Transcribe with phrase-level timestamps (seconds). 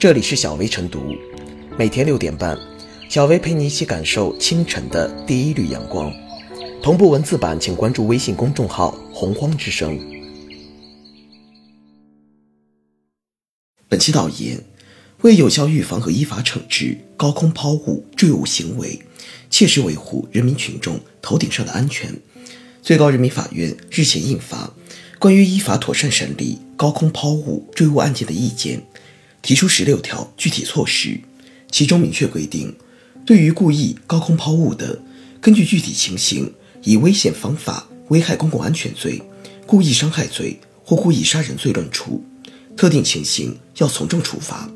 [0.00, 1.14] 这里是小薇晨读，
[1.78, 2.58] 每天六点半，
[3.10, 6.10] 小薇陪你一起感受清晨的第一缕阳光。
[6.82, 10.00] 同步文字版，请关注微信公众号“洪荒之声”。
[13.90, 14.58] 本期导言：
[15.20, 18.98] 为有效预防和依法惩治高空抛物、坠物行为，
[19.50, 22.10] 切实维护人民群众头顶上的安全，
[22.80, 24.64] 最高人民法院日前印发
[25.18, 28.78] 《关于依法妥善审理高空抛物、坠物案件的意见》，
[29.42, 31.20] 提出十六条具体措施，
[31.70, 32.74] 其中明确规定，
[33.24, 35.00] 对于故意高空抛物的，
[35.40, 39.22] 根据具体情形，以危险方法危害公共安全罪、
[39.66, 42.22] 故意伤害罪或故意杀人罪论处。
[42.76, 44.70] 特定情形要从重处罚。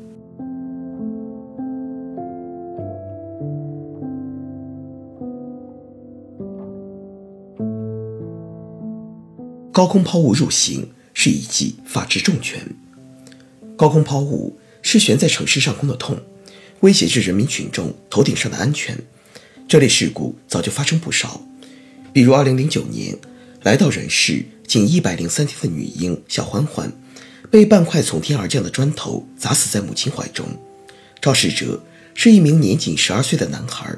[9.71, 12.61] 高空抛物入刑是一记法治重拳。
[13.75, 16.17] 高空抛物是悬在城市上空的痛，
[16.81, 18.97] 威胁着人民群众头顶上的安全。
[19.67, 21.41] 这类事故早就发生不少，
[22.13, 23.17] 比如2009年
[23.63, 26.91] 来到人世仅103天的女婴小欢欢。
[27.51, 30.45] 被半块从天而降的砖头砸死在母亲怀中，
[31.21, 31.81] 肇事者
[32.13, 33.97] 是一名年仅十二岁的男孩，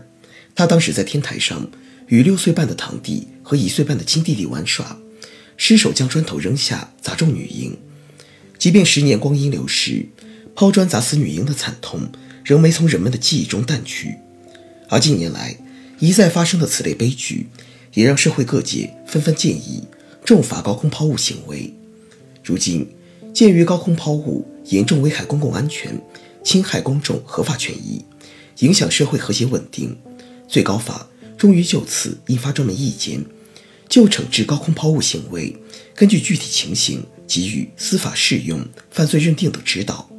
[0.53, 1.67] 他当时在天台上
[2.07, 4.97] 与六岁半的堂弟和一岁半的亲弟弟玩耍，
[5.55, 7.75] 失手将砖头扔下砸中女婴。
[8.67, 10.09] 即便十年光阴流逝，
[10.53, 12.11] 抛砖砸死女婴的惨痛
[12.43, 14.17] 仍没从人们的记忆中淡去。
[14.89, 15.57] 而近年来
[15.99, 17.47] 一再发生的此类悲剧，
[17.93, 19.85] 也让社会各界纷纷建议
[20.25, 21.73] 重罚高空抛物行为。
[22.43, 22.85] 如今。
[23.33, 25.97] 鉴于高空抛物严重危害公共安全、
[26.43, 28.03] 侵害公众合法权益、
[28.57, 29.97] 影响社会和谐稳定，
[30.45, 33.23] 最高法终于就此印发专门意见，
[33.87, 35.55] 就惩治高空抛物行为，
[35.95, 40.09] 根据具体情形给予司法适用犯罪认定的指导。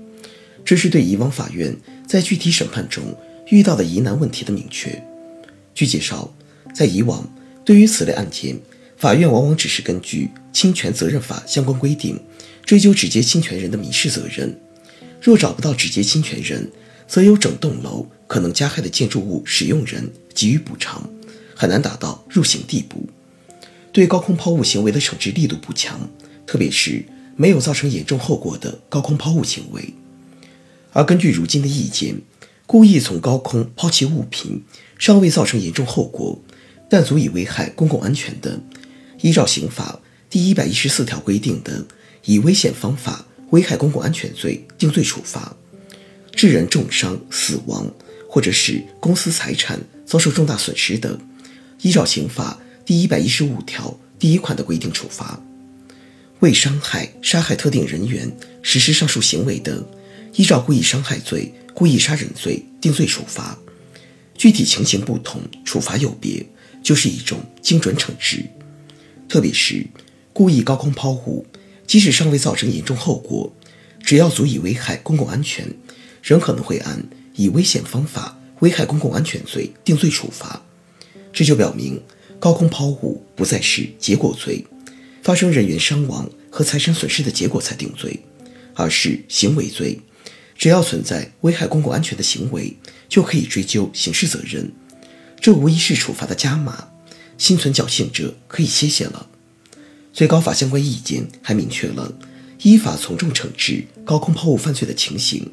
[0.65, 1.75] 这是对以往法院
[2.07, 3.17] 在具体审判中
[3.49, 5.03] 遇到的疑难问题的明确。
[5.75, 6.33] 据介绍，
[6.75, 7.29] 在以往，
[7.65, 8.59] 对于此类案件，
[8.97, 12.21] 法院往往只是根据侵权责任法相关规定。
[12.67, 14.61] 追究直接侵权人的民事责任，
[15.23, 16.71] 若找不到直接侵权人，
[17.07, 21.09] 则由整栋楼可能加害的建筑物使用人给予补偿，
[21.55, 23.09] 很难达到入刑地步。
[23.91, 26.11] 对高空抛物行为的惩治力度不强，
[26.49, 27.05] 特别是
[27.37, 29.93] 没有造成严重后果的高空抛物行为。
[30.95, 32.17] 而根据如今的意见，
[32.67, 34.65] 故意从高空抛弃物品，
[34.99, 36.43] 尚未造成严重后果，
[36.89, 38.59] 但足以危害公共安全的，
[39.21, 40.01] 依照刑法
[40.31, 41.85] 第一百一十四条规定的。
[42.25, 45.57] 以危险方法危害公共安全罪定罪处罚，
[46.33, 47.91] 致人重伤、死亡，
[48.29, 51.19] 或者使公私财产遭受重大损失的，
[51.81, 55.41] 依照刑法第一百一十五条第一款的规定处罚；
[56.41, 58.31] 未伤害、杀害特定人员
[58.63, 59.85] 实施上述行为的，
[60.35, 63.59] 依照故意伤害罪、故意杀人罪定罪处罚。
[64.37, 66.47] 具体情形不同，处罚有别，
[66.81, 68.45] 就是一种精准惩治。
[69.29, 69.85] 特别是
[70.33, 71.45] 故意高空抛物。
[71.89, 73.51] 即使尚未造成严重后果，
[74.05, 75.67] 只要足以危害公共安全，
[76.23, 77.03] 仍可能会按
[77.35, 80.63] 以危险方法危害公共安全罪定罪处罚。
[81.33, 81.99] 这就表明，
[82.39, 84.63] 高空抛物不再是结果罪，
[85.29, 88.19] 发生人员伤亡和财产损失的结果才定罪，
[88.73, 90.01] 而是行为罪。
[90.57, 92.75] 只要存在危害公共安全的行为，
[93.11, 94.73] 就可以追究刑事责任。
[95.39, 96.89] 这无疑是处罚的加码，
[97.37, 99.29] 心存侥幸者可以歇歇了。
[100.15, 102.11] 最高法相关意见还明确了
[102.63, 105.53] 依法从重惩治高空抛物犯罪的情形，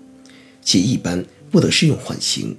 [0.63, 2.55] 且一般不得适用缓刑。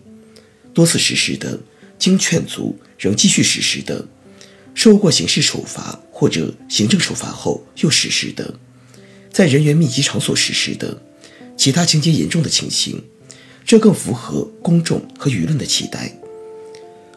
[0.75, 1.59] 多次实施的，
[1.99, 4.07] 经劝阻仍继续实施的，
[4.77, 8.55] 受过刑事处罚或者行政处罚后又实施的，
[9.33, 11.03] 在人员密集场所实施的，
[11.57, 13.03] 其他情节严重的情形，
[13.65, 16.17] 这更符合公众和舆论的期待。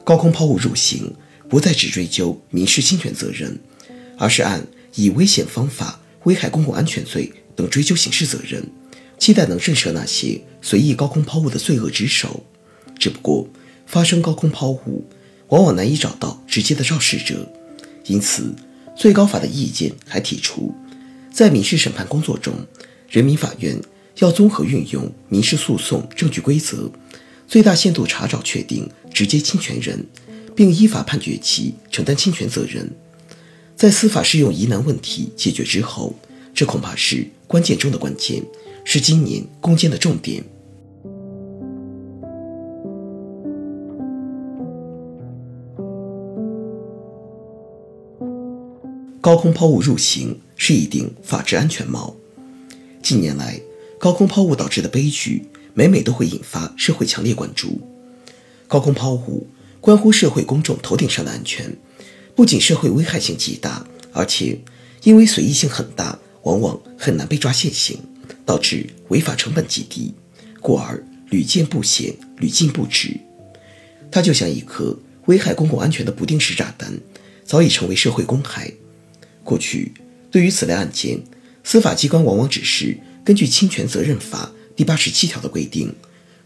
[0.06, 1.14] 高空抛物入刑，
[1.50, 3.60] 不再只追究民事侵权责任，
[4.18, 4.66] 而是按。
[4.96, 8.68] 以危险方法危害公共安全罪等追究刑事责任，
[9.20, 12.44] 期待能震慑那些随意高空抛物的罪恶之手。
[12.98, 13.48] 只不过，
[13.86, 15.06] 发生高空抛物
[15.50, 17.52] 往往难以找到直接的肇事者，
[18.06, 18.54] 因此，
[18.96, 20.74] 最高法的意见还提出，
[21.34, 22.54] 在民事审判工作中，
[23.10, 23.80] 人民法院
[24.20, 26.92] 要综合运用民事诉讼证据规则，
[27.48, 30.06] 最大限度查找确定直接侵权人，
[30.56, 32.90] 并依法判决其承担侵权责任。
[33.76, 36.14] 在司法适用疑难问题解决之后，
[36.54, 38.44] 这恐怕是关键中的关键，
[38.84, 40.44] 是今年攻坚的重点。
[49.22, 52.16] 高空抛物入刑是一顶法治安全帽。
[53.04, 53.60] 近年来，
[54.00, 57.82] 高空抛物导致的悲剧每每都会引发社会强烈关注。
[58.66, 59.46] 高空抛物
[59.82, 61.76] 关乎社会公众头顶上的安全，
[62.34, 64.58] 不仅社会危害性极大，而且
[65.04, 68.00] 因为随意性很大，往往很难被抓现行，
[68.46, 70.14] 导致违法成本极低，
[70.62, 73.20] 故而屡见不鲜，屡禁不止。
[74.10, 76.98] 它就像一颗危害公共安全的不定时炸弹，
[77.44, 78.72] 早已成为社会公害。
[79.50, 79.92] 过去，
[80.30, 81.20] 对于此类案件，
[81.64, 85.92] 司法机关往往只是根据侵权责任法第八十七条的规定，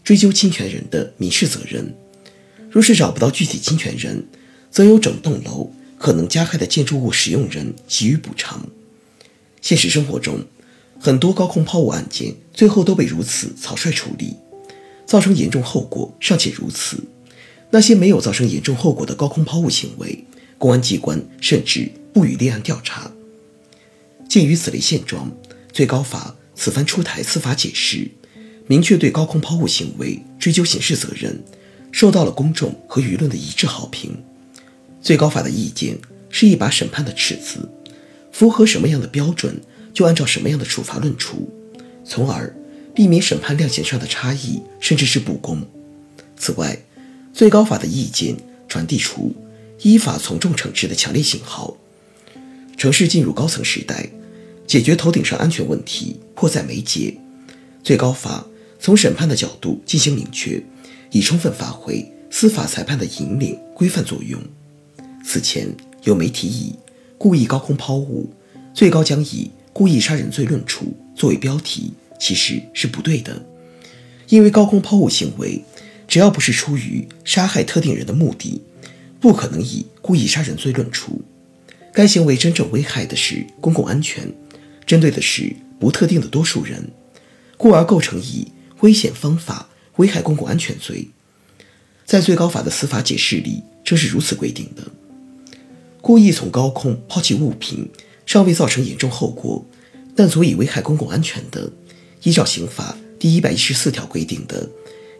[0.02, 1.94] 追究侵权人的民事责任。
[2.70, 4.26] 若是找不到具体侵权人，
[4.70, 8.66] 则由整栋楼可能加害的建筑物使用人给予补偿。
[9.60, 10.40] 现实生活中，
[10.98, 14.34] 很多高空抛物案件最后都被如此草率处理，
[15.04, 16.96] 造成严重后果尚且如此。
[17.70, 20.24] 那些没有造成严重后果的高空抛物行为，
[20.58, 23.10] 公安机关甚至不予立案调查。
[24.26, 25.30] 鉴于此类现状，
[25.72, 28.10] 最高法此番出台司法解释，
[28.66, 31.44] 明确对高空抛物行为追究刑事责任，
[31.92, 34.16] 受到了公众和舆论的一致好评。
[35.02, 35.98] 最高法的意见
[36.30, 37.68] 是一把审判的尺子，
[38.32, 39.60] 符合什么样的标准，
[39.92, 41.52] 就按照什么样的处罚论处，
[42.04, 42.56] 从而
[42.94, 45.62] 避免审判量刑上的差异，甚至是不公。
[46.36, 46.78] 此外，
[47.32, 48.36] 最高法的意见
[48.68, 49.34] 传递出
[49.82, 51.76] 依法从重惩治的强烈信号。
[52.76, 54.08] 城市进入高层时代，
[54.66, 57.16] 解决头顶上安全问题迫在眉睫。
[57.82, 58.44] 最高法
[58.78, 60.62] 从审判的角度进行明确，
[61.10, 64.40] 以充分发挥司法裁判的引领规范作用。
[65.24, 65.68] 此前
[66.02, 66.74] 有媒体以
[67.16, 68.30] “故意高空抛物，
[68.74, 73.44] 最高将以故意杀人罪论处”作为标题，其实是不对的，
[74.28, 75.62] 因为高空抛物行为。
[76.06, 78.60] 只要不是出于杀害特定人的目的，
[79.18, 81.22] 不可能以故意杀人罪论处。
[81.94, 84.28] 该行为真正危害的是公共安全，
[84.84, 86.90] 针对的是不特定的多数人，
[87.56, 88.48] 故而构成以
[88.80, 91.08] 危险方法危害公共安全罪。
[92.04, 94.82] 在最高法的司法解释里，正是如此规定的。
[96.00, 97.88] 故意从高空抛弃物品，
[98.26, 99.64] 尚未造成严重后果，
[100.16, 101.70] 但足以危害公共安全的，
[102.24, 104.68] 依照刑法第一百一十四条规定的。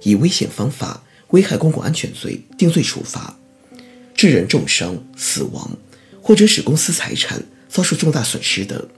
[0.02, 3.38] 以危险方法危害公共安全罪定罪处罚，
[4.14, 5.70] 致人重伤、死亡，
[6.26, 8.88] 或者使公司财产遭受重大损失的，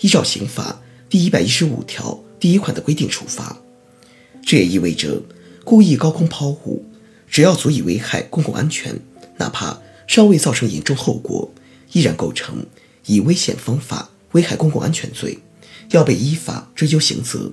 [0.00, 0.80] 依照刑法
[1.10, 3.58] 第一百一十五条第一款的规定处罚。
[4.42, 5.22] 这也意味着，
[5.64, 6.82] 故意高空抛物，
[7.28, 8.98] 只要足以危害公共安全，
[9.36, 11.52] 哪怕尚未造成严重后果，
[11.92, 12.64] 依然构成
[13.04, 15.38] 以危险方法危害公共安全罪，
[15.90, 17.52] 要被依法追究刑责。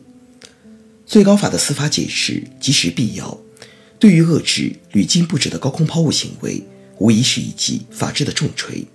[1.05, 3.37] 最高法的司法解释及时必要，
[3.99, 6.63] 对于遏制屡禁不止的高空抛物行为，
[6.99, 8.87] 无疑是一记法治的重锤。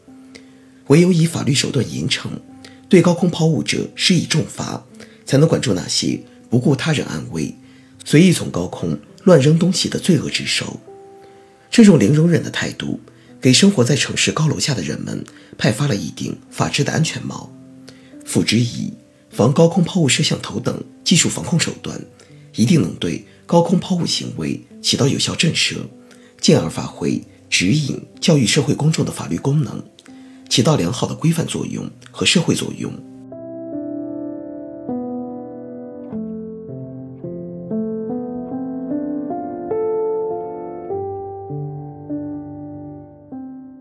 [0.89, 2.29] 唯有以法律手段严惩，
[2.89, 4.85] 对高空抛物者施以重罚，
[5.25, 6.21] 才能管住那些
[6.51, 7.55] 不顾他人安危、
[8.05, 10.81] 随意从高空乱扔东西的罪恶之手。
[11.71, 13.01] 这种零容忍的态度，
[13.41, 15.25] 给生活在城市高楼下的人们
[15.59, 17.51] 派发了一顶法治的安全帽。
[18.25, 18.93] 辅之以。
[19.31, 22.01] 防高空抛物摄像头等技术防控手段，
[22.55, 25.79] 一定能对高空抛物行为起到有效震慑，
[26.41, 27.21] 进而发挥
[27.51, 29.83] 指引、教育社会公众的法律功能，
[30.49, 32.93] 起到良好的规范作用和社会作用。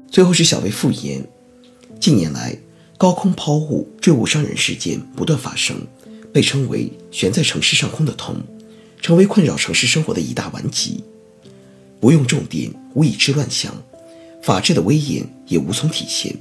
[0.10, 1.24] 最后是小微复言，
[2.00, 2.58] 近年来。
[2.96, 5.76] 高空抛物坠物伤人事件不断发生，
[6.32, 8.38] 被称为悬在城市上空的痛，
[9.02, 11.04] 成为困扰城市生活的一大顽疾。
[12.00, 13.74] 不用重点，无以致乱象，
[14.42, 16.34] 法治的威严也无从体现。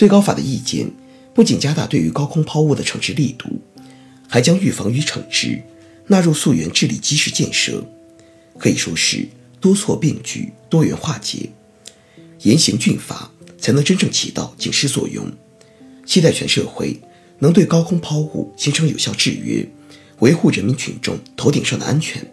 [0.00, 0.90] 最高法的意见
[1.34, 3.60] 不仅加大对于高空抛物的惩治力度，
[4.26, 5.62] 还将预防与惩治
[6.06, 7.84] 纳入溯源治理基石建设，
[8.58, 9.28] 可以说是
[9.60, 11.50] 多措并举、多元化解，
[12.44, 15.30] 严刑峻法才能真正起到警示作用。
[16.06, 16.98] 期待全社会
[17.38, 19.68] 能对高空抛物形成有效制约，
[20.20, 22.26] 维护人民群众头顶上的安全。